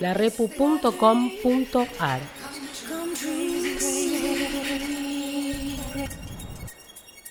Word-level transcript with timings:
larepu.com.ar. 0.00 2.20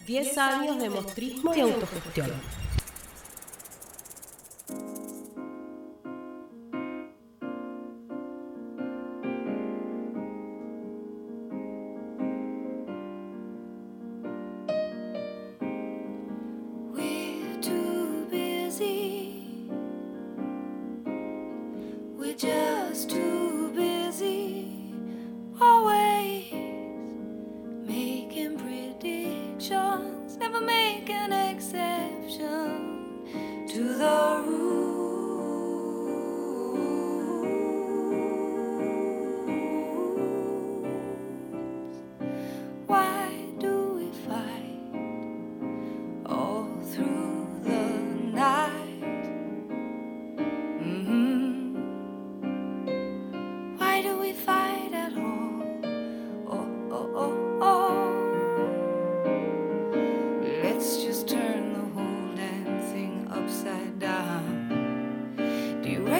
Diez 0.05 0.37
años 0.37 0.79
de 0.79 0.89
mostrismo 0.89 1.55
y 1.55 1.61
autogestión. 1.61 2.31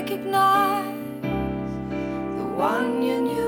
recognize 0.06 1.22
the 1.23 2.45
one 2.56 3.02
you 3.02 3.22
knew. 3.22 3.45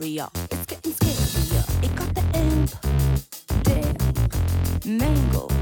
scarier. 0.00 0.28
It's 0.50 0.66
getting 0.66 0.92
scarier. 0.92 1.84
It 1.84 1.94
got 1.94 2.14
the 2.14 2.22
imp, 2.38 2.70
damn, 3.64 4.98
mangled, 4.98 5.52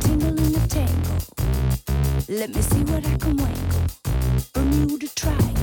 tingle 0.00 0.28
in 0.28 0.52
the 0.52 0.66
tangle. 0.68 1.22
Let 2.28 2.50
me 2.54 2.62
see 2.62 2.84
what 2.84 3.06
I 3.06 3.16
can 3.16 3.36
wangle. 3.36 3.82
Bermuda 4.52 5.08
triangle. 5.14 5.61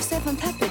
seventh 0.00 0.40
happy. 0.40 0.63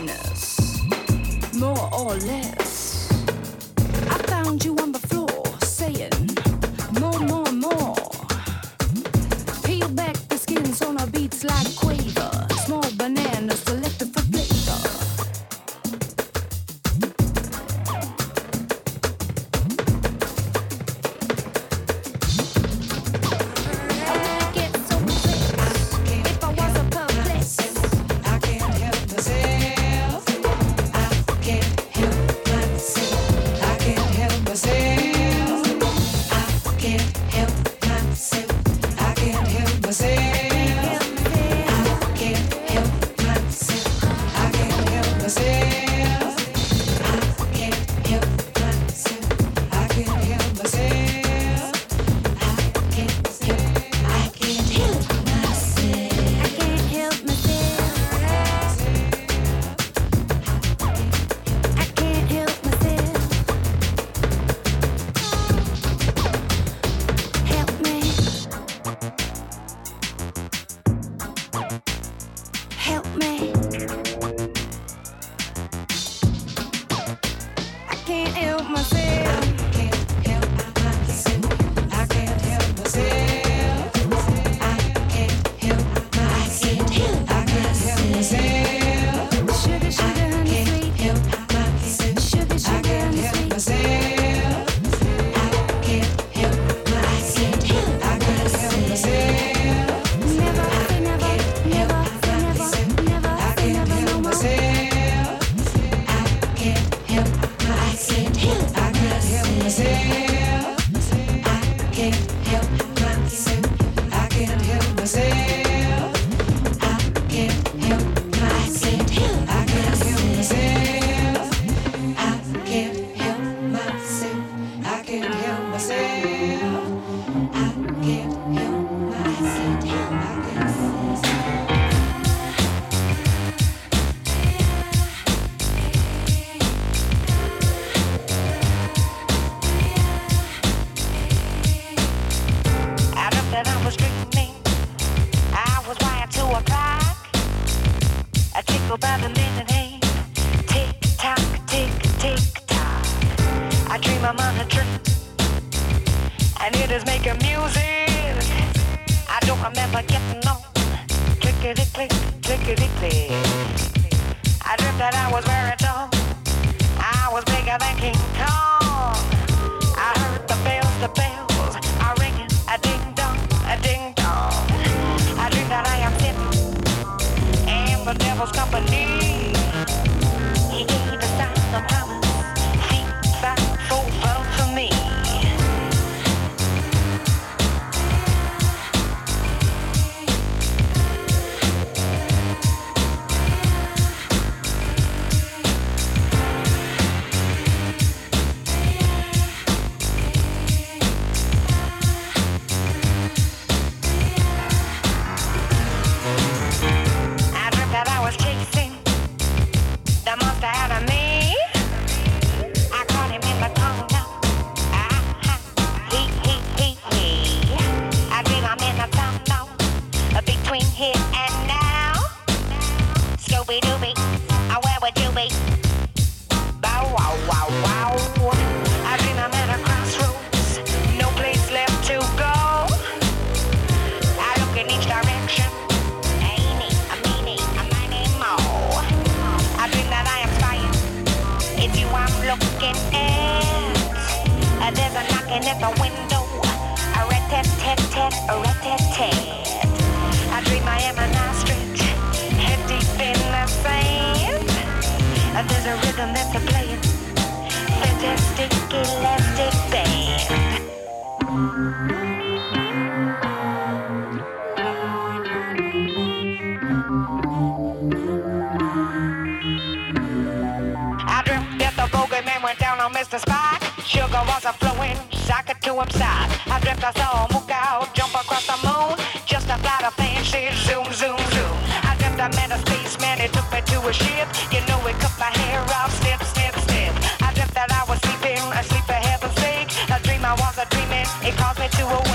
A 290.83 290.89
dreaming, 290.89 291.25
it 291.41 291.55
calls 291.55 291.77
me 291.79 291.87
to 291.87 292.05
awake. 292.05 292.32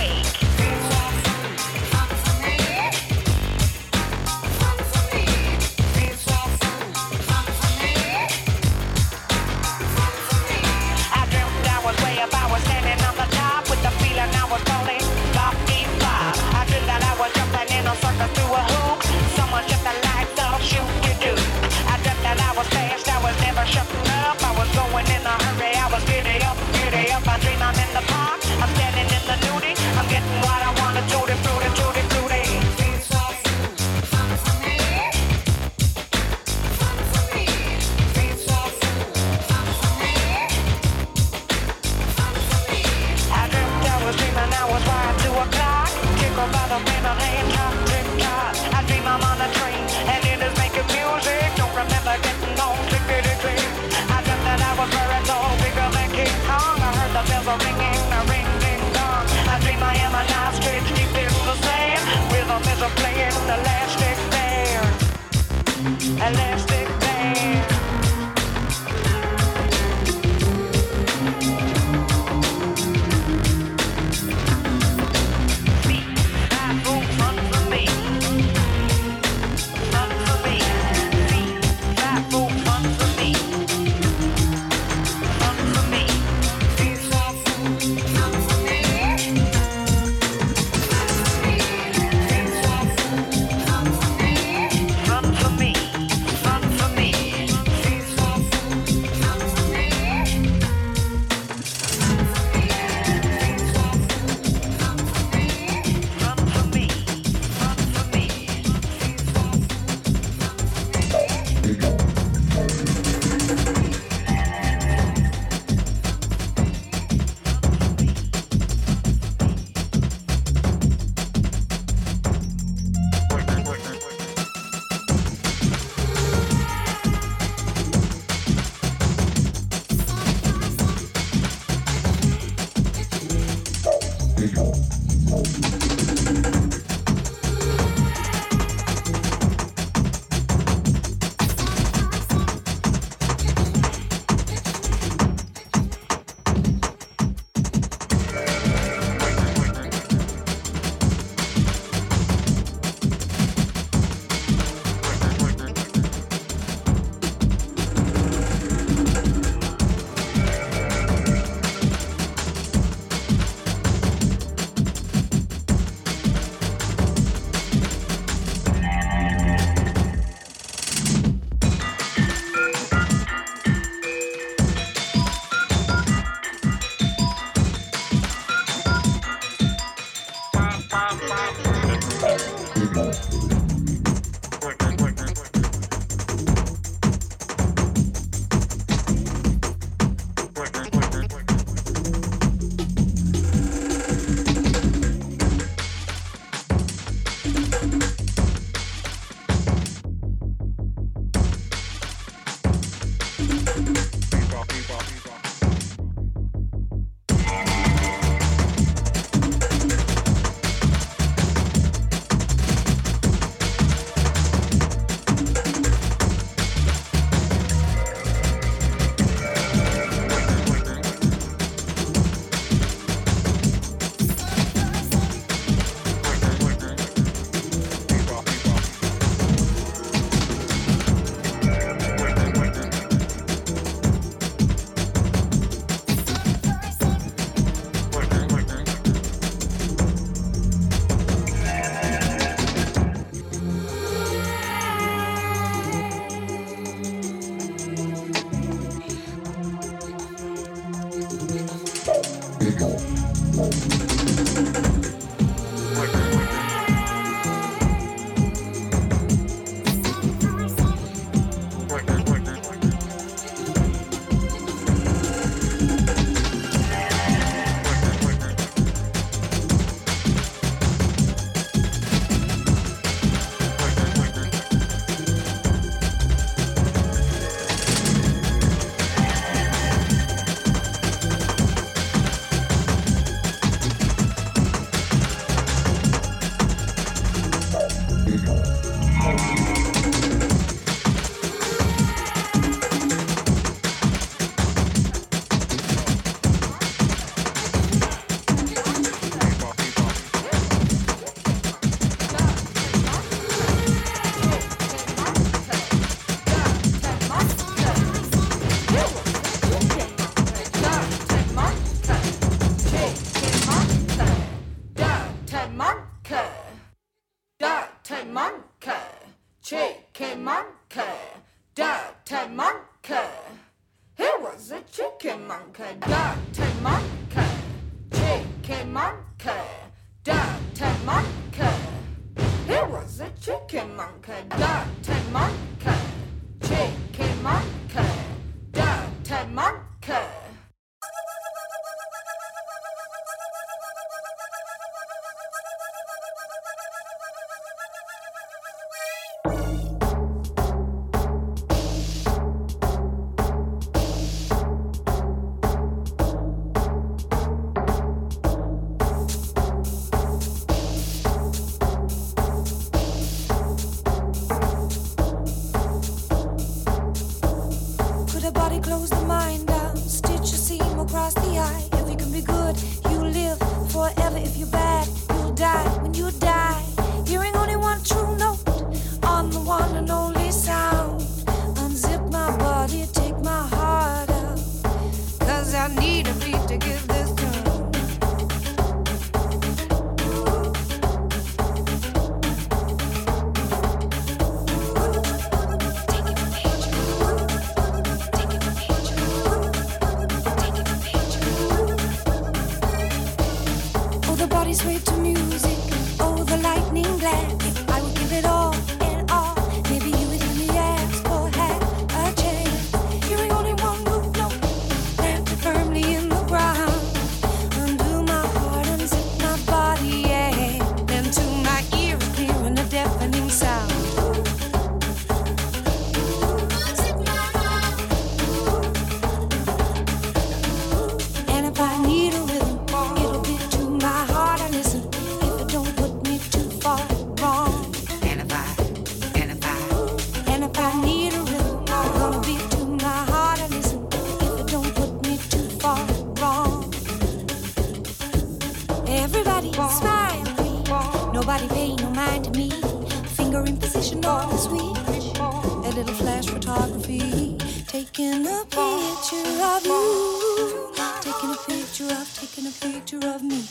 picture 458.68 459.62
of 459.62 459.86
you. 459.86 460.92
Taking 461.20 461.50
a 461.50 461.56
picture 461.66 462.04
of, 462.04 462.26
taking 462.34 462.66
a 462.66 462.70
picture 462.70 463.28
of 463.28 463.42
me. 463.42 463.64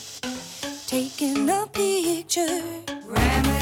Taking 0.88 1.50
a 1.50 1.68
picture. 1.68 2.62
Grandma. 3.06 3.57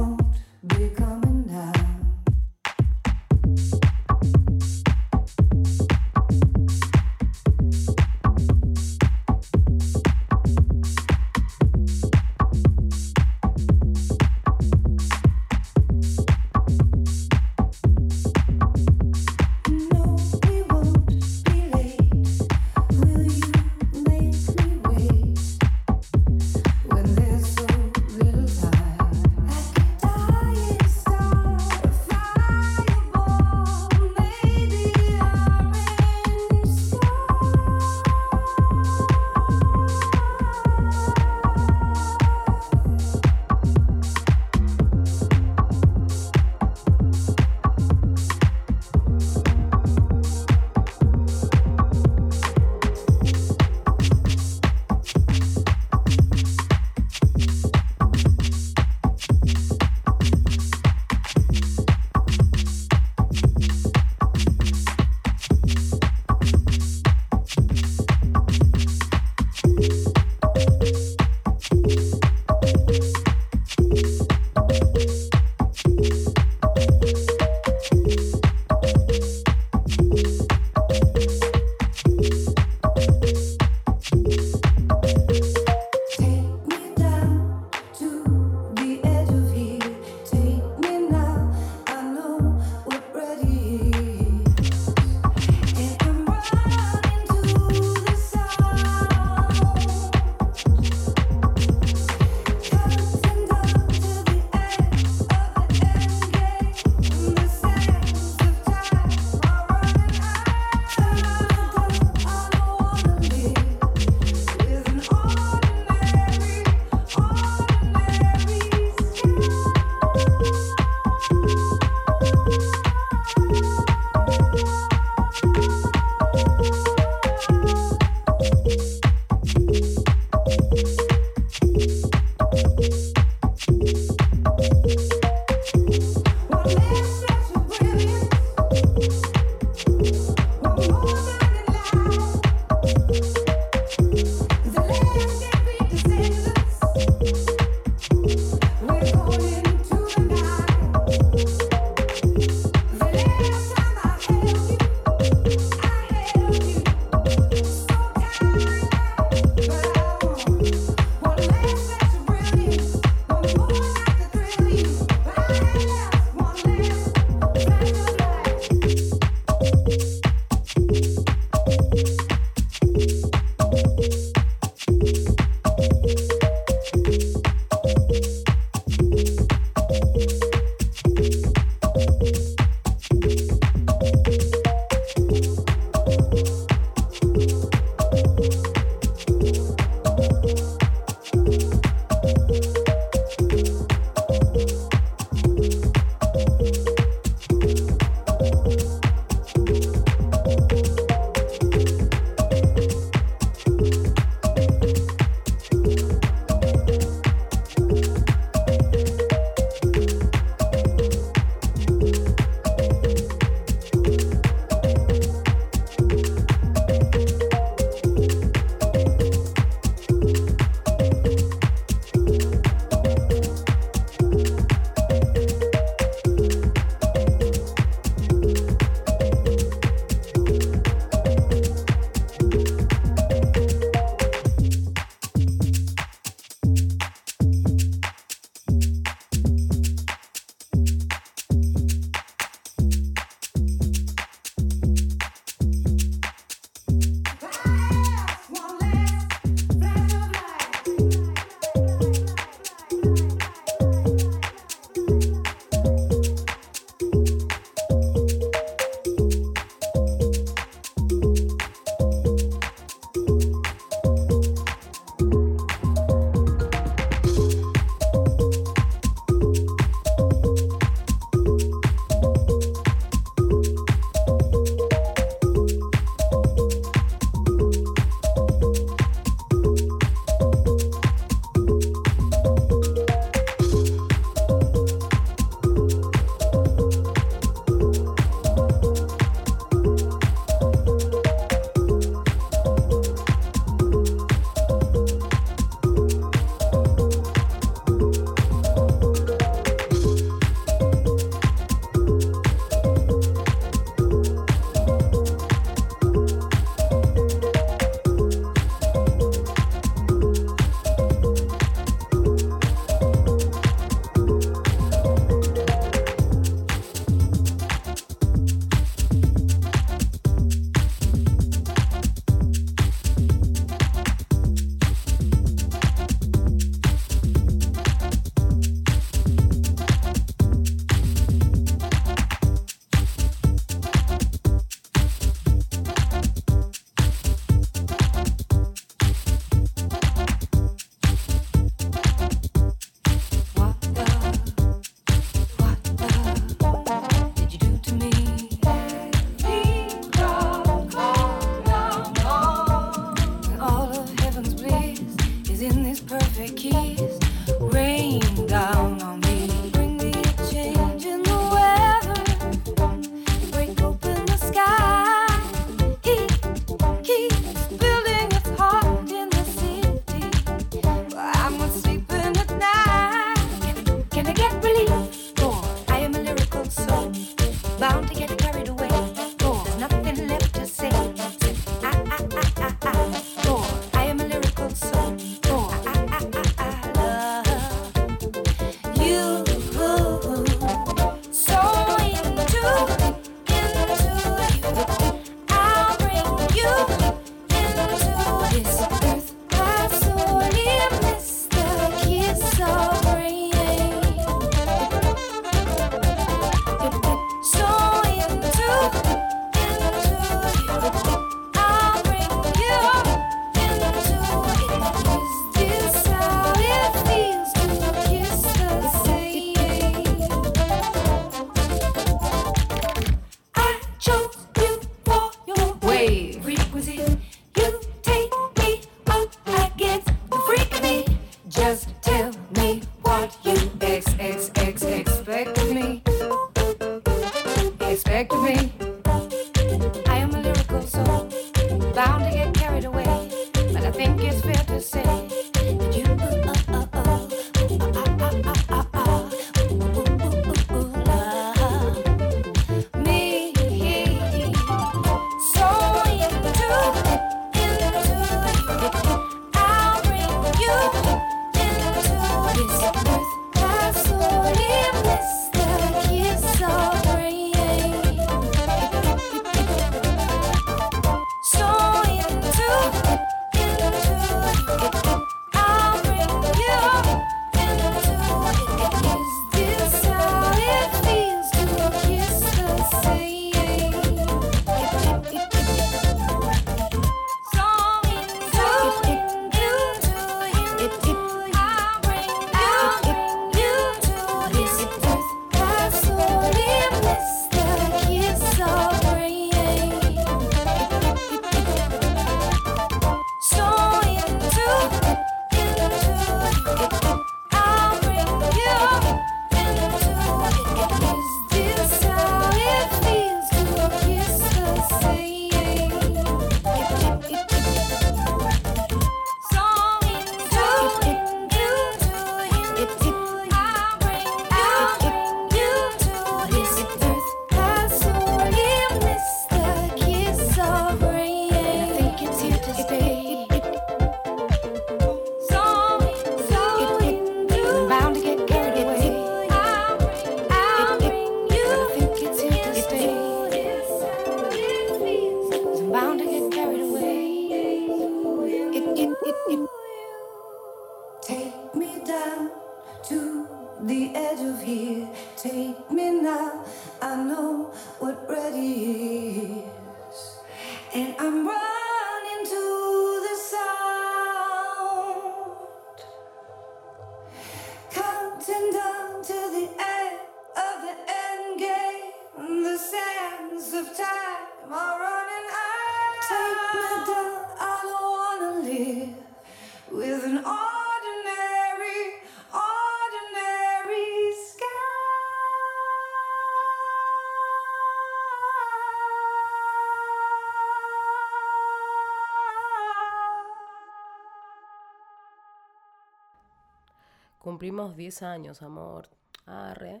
Cumplimos 597.60 597.94
10 597.94 598.22
años, 598.22 598.62
amor. 598.62 599.10
Arre. 599.44 600.00